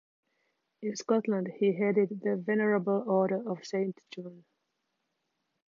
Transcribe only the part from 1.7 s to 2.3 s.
headed